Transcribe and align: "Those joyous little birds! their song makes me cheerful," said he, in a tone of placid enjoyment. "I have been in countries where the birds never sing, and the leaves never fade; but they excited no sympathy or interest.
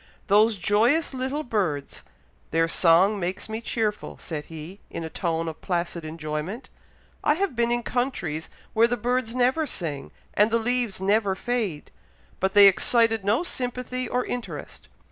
"Those 0.25 0.55
joyous 0.55 1.13
little 1.13 1.43
birds! 1.43 2.01
their 2.49 2.67
song 2.67 3.19
makes 3.19 3.47
me 3.47 3.61
cheerful," 3.61 4.17
said 4.17 4.45
he, 4.45 4.79
in 4.89 5.03
a 5.03 5.11
tone 5.11 5.47
of 5.47 5.61
placid 5.61 6.03
enjoyment. 6.03 6.71
"I 7.23 7.35
have 7.35 7.55
been 7.55 7.69
in 7.69 7.83
countries 7.83 8.49
where 8.73 8.87
the 8.87 8.97
birds 8.97 9.35
never 9.35 9.67
sing, 9.67 10.09
and 10.33 10.49
the 10.49 10.57
leaves 10.57 10.99
never 10.99 11.35
fade; 11.35 11.91
but 12.39 12.55
they 12.55 12.65
excited 12.65 13.23
no 13.23 13.43
sympathy 13.43 14.09
or 14.09 14.25
interest. 14.25 14.87